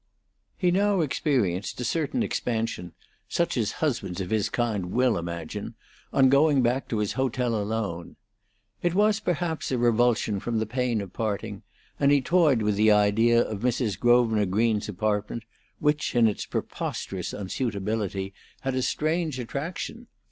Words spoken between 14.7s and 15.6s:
apartment,